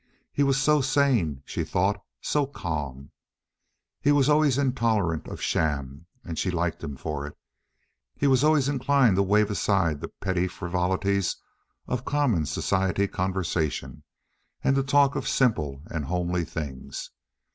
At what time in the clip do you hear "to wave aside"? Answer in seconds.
9.17-10.01